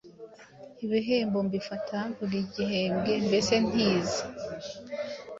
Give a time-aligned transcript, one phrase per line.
[0.85, 4.21] Ibihembo mbifata buri gihembwe mbese ntinze